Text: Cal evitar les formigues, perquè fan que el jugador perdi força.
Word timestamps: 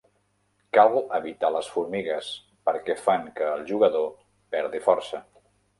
Cal 0.77 0.97
evitar 1.17 1.51
les 1.57 1.69
formigues, 1.75 2.31
perquè 2.71 2.99
fan 3.05 3.31
que 3.39 3.53
el 3.53 3.65
jugador 3.73 4.13
perdi 4.57 4.87
força. 4.91 5.27